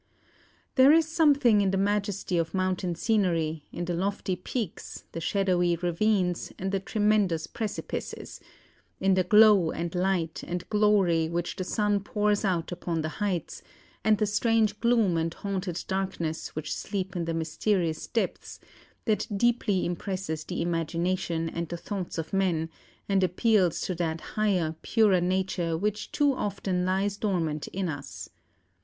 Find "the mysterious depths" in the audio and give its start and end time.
17.25-18.59